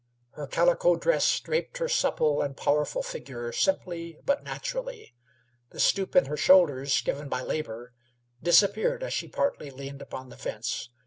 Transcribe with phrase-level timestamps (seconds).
[0.31, 5.13] Her calico dress draped her supple and powerful figure simply but naturally.
[5.69, 7.93] The stoop in her shoulders, given by labor,
[8.41, 10.89] disappeared as she partly leaned upon the fence.